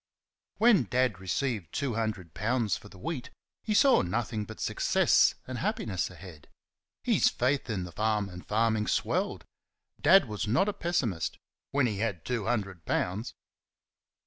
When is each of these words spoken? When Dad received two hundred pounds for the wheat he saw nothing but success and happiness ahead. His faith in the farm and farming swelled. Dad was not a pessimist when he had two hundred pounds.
When 0.57 0.85
Dad 0.85 1.19
received 1.19 1.71
two 1.71 1.93
hundred 1.93 2.33
pounds 2.33 2.75
for 2.75 2.89
the 2.89 2.97
wheat 2.97 3.29
he 3.61 3.75
saw 3.75 4.01
nothing 4.01 4.45
but 4.45 4.59
success 4.59 5.35
and 5.45 5.59
happiness 5.59 6.09
ahead. 6.09 6.47
His 7.03 7.29
faith 7.29 7.69
in 7.69 7.83
the 7.83 7.91
farm 7.91 8.27
and 8.27 8.43
farming 8.43 8.87
swelled. 8.87 9.45
Dad 10.01 10.25
was 10.25 10.47
not 10.47 10.67
a 10.67 10.73
pessimist 10.73 11.37
when 11.69 11.85
he 11.85 11.99
had 11.99 12.25
two 12.25 12.45
hundred 12.45 12.83
pounds. 12.87 13.35